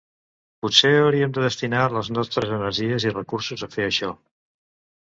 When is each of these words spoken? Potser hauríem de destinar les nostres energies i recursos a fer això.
Potser 0.65 0.91
hauríem 1.01 1.35
de 1.35 1.43
destinar 1.45 1.83
les 1.99 2.09
nostres 2.17 2.57
energies 2.59 3.07
i 3.11 3.17
recursos 3.21 3.69
a 3.69 3.73
fer 3.79 3.89
això. 3.93 4.13